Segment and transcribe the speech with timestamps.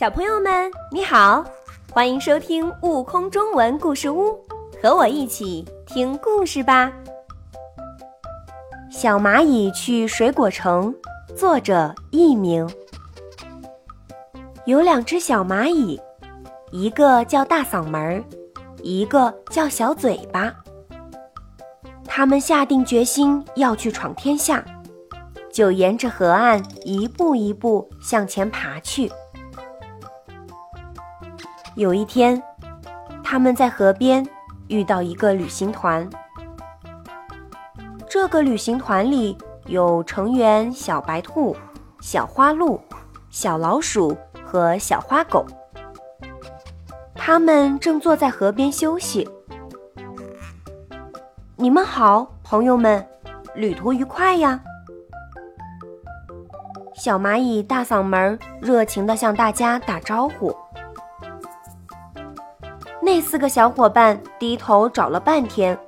[0.00, 1.44] 小朋友们，你好，
[1.92, 4.28] 欢迎收听《悟空中文故事屋》，
[4.82, 6.90] 和我一起听故事吧。
[8.90, 10.94] 小蚂蚁去水果城，
[11.36, 12.66] 作者佚名。
[14.64, 16.00] 有两只小蚂蚁，
[16.72, 18.24] 一个叫大嗓门，
[18.82, 20.50] 一个叫小嘴巴。
[22.06, 24.64] 他们下定决心要去闯天下，
[25.52, 29.12] 就沿着河岸一步一步向前爬去。
[31.76, 32.42] 有一天，
[33.22, 34.26] 他们在河边
[34.68, 36.08] 遇到一个旅行团。
[38.08, 41.56] 这个旅行团里有成员小白兔、
[42.00, 42.80] 小花鹿、
[43.30, 45.46] 小老鼠和小花狗。
[47.14, 49.28] 他们正坐在河边休息。
[51.54, 53.06] 你们好，朋友们，
[53.54, 54.60] 旅途愉快呀！
[56.96, 60.54] 小蚂蚁大嗓门热情地向大家打招呼。
[63.02, 65.78] 那四个小伙伴低头找了半天，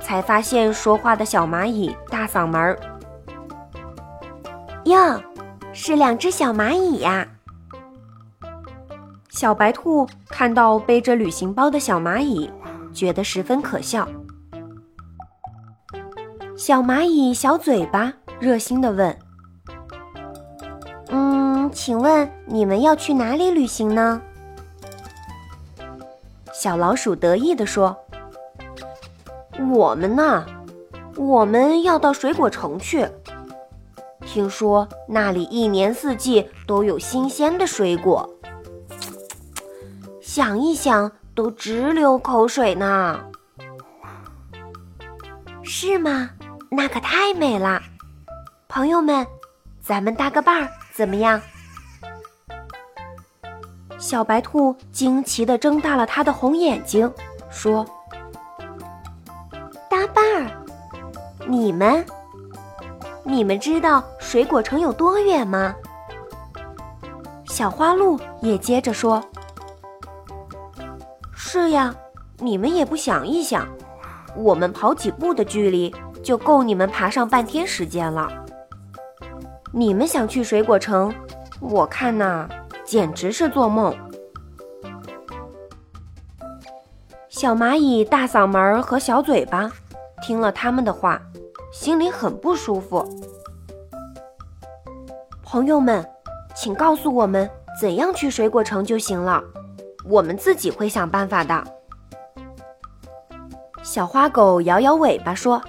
[0.00, 2.78] 才发现说话的小蚂蚁大嗓门。
[4.84, 5.20] 哟，
[5.72, 7.26] 是两只小蚂蚁呀！
[9.28, 12.50] 小白兔看到背着旅行包的小蚂蚁，
[12.92, 14.06] 觉得十分可笑。
[16.56, 19.18] 小蚂蚁小嘴巴热心的问
[21.10, 24.20] ：“嗯，请问你们要去哪里旅行呢？”
[26.52, 27.96] 小老鼠得意地说
[29.72, 30.44] ：“我们呢，
[31.16, 33.08] 我们要到水果城去。
[34.26, 38.28] 听说那里一年四季都有新鲜的水果，
[40.20, 43.20] 想一想都直流口水呢。
[45.64, 46.30] 是吗？
[46.70, 47.80] 那可太美了！
[48.68, 49.26] 朋友们，
[49.82, 51.40] 咱们搭个伴儿怎么样？”
[54.02, 57.10] 小白兔惊奇地睁大了它的红眼睛，
[57.48, 57.86] 说
[59.88, 60.50] ：“搭伴儿？
[61.46, 62.04] 你们？
[63.22, 65.72] 你们知道水果城有多远吗？”
[67.46, 69.22] 小花鹿也接着说
[71.32, 71.94] ：“是呀，
[72.38, 73.68] 你们也不想一想，
[74.34, 75.94] 我们跑几步的距离
[76.24, 78.28] 就够你们爬上半天时间了。
[79.70, 81.14] 你们想去水果城，
[81.60, 82.48] 我看呐。”
[82.92, 83.96] 简直是做梦！
[87.30, 89.72] 小蚂蚁大嗓门和小嘴巴
[90.22, 91.18] 听了他们的话，
[91.72, 93.02] 心里很不舒服。
[95.42, 96.06] 朋友们，
[96.54, 97.48] 请告诉我们
[97.80, 99.42] 怎样去水果城就行了，
[100.04, 101.64] 我们自己会想办法的。
[103.82, 105.62] 小花狗摇摇尾巴说：“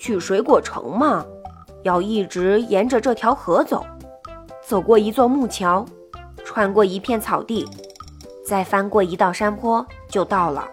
[0.00, 1.22] 去水果城嘛，
[1.82, 3.84] 要一直沿着这条河走。”
[4.72, 5.84] 走过一座木桥，
[6.46, 7.68] 穿过一片草地，
[8.42, 10.66] 再翻过一道山坡，就到了。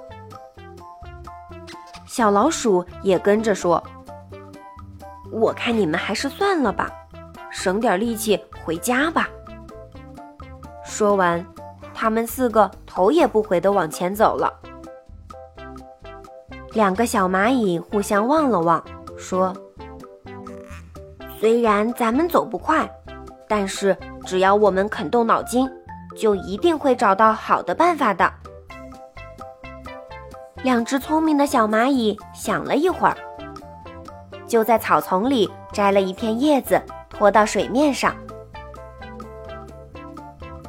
[2.05, 3.83] 小老鼠也跟着说
[5.33, 6.89] ：“我看你们还是算了吧，
[7.51, 9.27] 省点力气回家吧。”
[10.85, 11.45] 说完，
[11.93, 14.49] 他们四个头也不回地往前走了。
[16.71, 18.81] 两个小蚂蚁互相望了望，
[19.17, 19.53] 说
[21.37, 22.89] ：“虽然咱们走不快。”
[23.49, 25.67] 但是，只要我们肯动脑筋，
[26.15, 28.31] 就一定会找到好的办法的。
[30.61, 33.17] 两只聪明的小蚂蚁想了一会儿，
[34.45, 38.15] 就在草丛里摘了一片叶子，拖到水面上。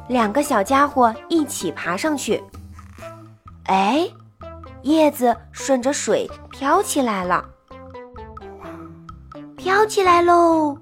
[0.07, 2.43] 两个小家伙一起爬上去，
[3.65, 4.09] 哎，
[4.81, 7.45] 叶子顺着水飘起来了，
[9.55, 10.77] 飘起来喽！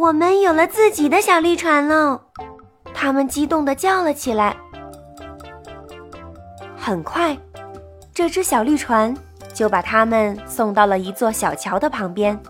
[0.00, 2.18] 我们有了自己的小绿船喽！
[2.94, 4.56] 他们激动地叫了起来。
[6.74, 7.36] 很快，
[8.14, 9.14] 这只小绿船
[9.52, 12.40] 就把他们送到了一座小桥的旁边。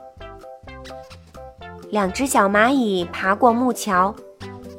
[1.91, 4.15] 两只小蚂蚁爬过木桥，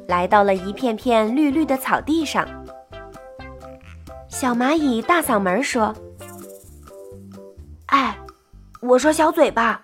[0.08, 2.48] 来到了一片片绿绿的草地上。
[4.28, 5.94] 小蚂蚁大嗓门说
[7.92, 8.16] ：“哎，
[8.80, 9.82] 我说小嘴巴。”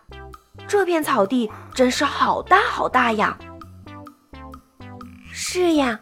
[0.69, 3.37] 这片草地真是好大好大呀！
[5.33, 5.99] 是呀，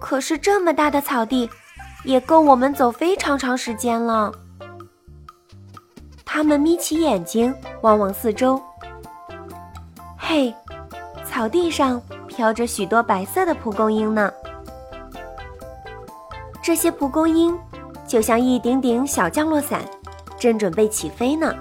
[0.00, 1.48] 可是这么大的草地，
[2.04, 4.32] 也够我们走非常长时间了。
[6.24, 8.60] 他们眯起眼睛望望四周，
[10.16, 10.54] 嘿，
[11.26, 14.32] 草地上飘着许多白色的蒲公英呢。
[16.62, 17.58] 这些蒲公英
[18.06, 19.82] 就像一顶顶小降落伞，
[20.38, 21.54] 正准备起飞呢。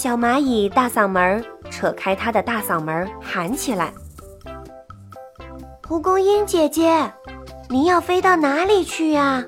[0.00, 3.92] 小蚂蚁大嗓门扯开它的大嗓门喊起来
[5.82, 7.12] ：“蒲公英姐姐，
[7.68, 9.44] 您要飞到哪里去呀？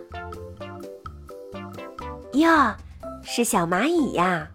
[2.35, 2.51] 哟，
[3.23, 4.47] 是小蚂蚁呀。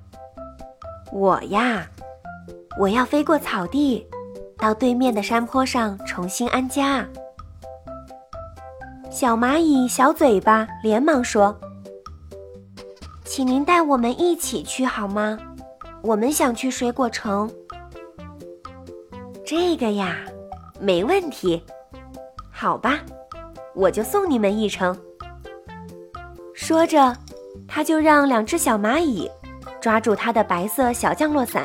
[1.12, 1.88] 我呀，
[2.80, 4.06] 我要飞过草地，
[4.56, 7.04] 到对面的山坡上重新安家。
[9.10, 11.60] 小蚂蚁小嘴巴连忙说
[13.26, 15.36] ：“请您带我们一起去好吗？
[16.02, 17.50] 我们想去水果城。”
[19.46, 20.18] 这个呀，
[20.80, 21.64] 没问题。
[22.52, 23.00] 好吧，
[23.74, 24.98] 我就送你们一程。
[26.54, 27.16] 说着，
[27.68, 29.30] 他就让两只小蚂蚁。
[29.80, 31.64] 抓住他的白色小降落伞，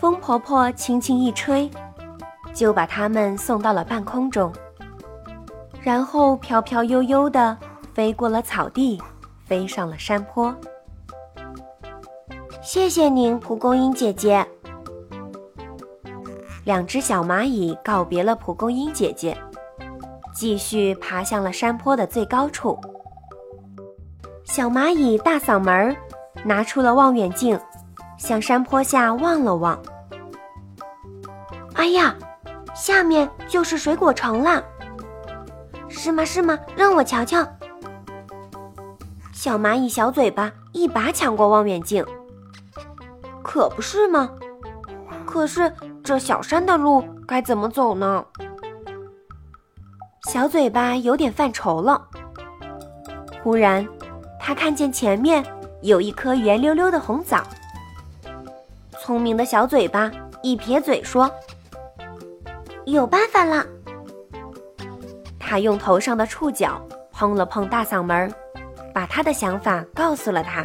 [0.00, 1.70] 风婆婆轻轻一吹，
[2.52, 4.52] 就把它们送到了半空中，
[5.82, 7.56] 然后飘飘悠悠地
[7.94, 9.00] 飞过了草地，
[9.44, 10.52] 飞上了山坡。
[12.66, 14.44] 谢谢您，蒲公英姐姐。
[16.64, 19.38] 两只小蚂蚁告别了蒲公英姐姐，
[20.34, 22.76] 继续爬向了山坡的最高处。
[24.42, 25.96] 小蚂蚁大嗓门，
[26.44, 27.56] 拿出了望远镜，
[28.18, 29.80] 向山坡下望了望。
[31.74, 32.16] 哎呀，
[32.74, 34.64] 下面就是水果城了。
[35.88, 36.24] 是吗？
[36.24, 36.58] 是吗？
[36.74, 37.46] 让我瞧瞧。
[39.32, 42.04] 小蚂蚁小嘴巴一把抢过望远镜。
[43.46, 44.28] 可不是吗？
[45.24, 45.72] 可是
[46.02, 48.26] 这小山的路该怎么走呢？
[50.28, 52.08] 小嘴巴有点犯愁了。
[53.44, 53.86] 忽然。
[54.40, 55.44] 他看见前面
[55.82, 57.42] 有一颗圆溜溜的红枣，
[59.00, 60.08] 聪明的小嘴巴
[60.40, 61.28] 一撇嘴说
[62.86, 63.66] ：“有办法了。”
[65.40, 68.32] 他用头上的触角碰了碰大嗓门，
[68.94, 70.64] 把他的想法告诉了他。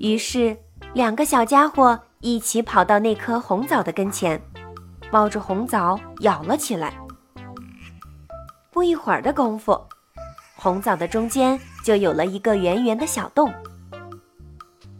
[0.00, 0.56] 于是，
[0.94, 4.40] 两个小家伙一起跑到那颗红枣的跟前，
[5.10, 6.92] 抱着红枣咬了起来。
[8.70, 9.80] 不一会儿的功夫。
[10.54, 13.52] 红枣的中间就有了一个圆圆的小洞，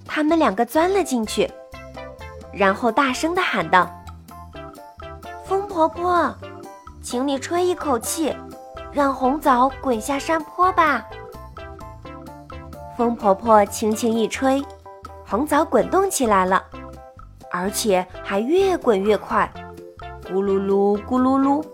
[0.06, 1.48] 他们两个钻了进去，
[2.52, 3.88] 然后大声地喊道
[5.46, 6.34] ：“风婆婆，
[7.00, 8.34] 请你吹一口气，
[8.92, 11.04] 让红枣滚下山坡吧。”
[12.96, 14.60] 风婆婆轻轻一吹，
[15.32, 16.62] 红枣滚动起来了，
[17.50, 19.50] 而且还越滚越快，
[20.26, 21.64] 咕噜噜，咕噜噜，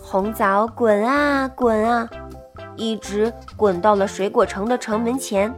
[0.00, 2.10] 红枣滚啊滚啊。
[2.74, 5.54] 一直滚到了水果城的城门前，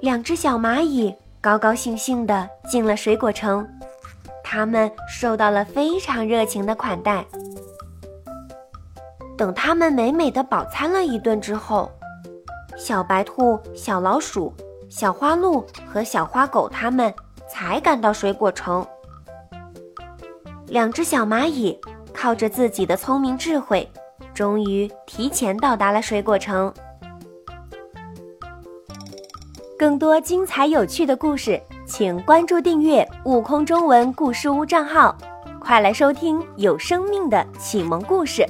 [0.00, 3.68] 两只小蚂蚁高高兴兴地进了水果城，
[4.42, 7.22] 他们受到了非常热情的款待。
[9.36, 11.92] 等他们美美的饱餐了一顿之后，
[12.76, 14.52] 小白兔、小老鼠、
[14.88, 17.12] 小花鹿和小花狗他们
[17.48, 18.86] 才赶到水果城。
[20.66, 21.78] 两只小蚂蚁
[22.12, 23.88] 靠着自己的聪明智慧。
[24.32, 26.72] 终于提前到达了水果城。
[29.78, 35.16] 更多精彩有趣的故事，请关注订阅“悟空中文故事屋”账号，
[35.60, 38.44] 快来收听有生命的启蒙故事。